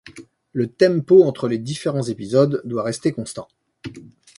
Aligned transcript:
Le 0.51 0.65
tempo 0.67 1.21
entre 1.25 1.47
les 1.47 1.59
différents 1.59 2.01
épisodes 2.01 2.63
doit 2.65 2.81
rester 2.81 3.11
constant. 3.11 3.47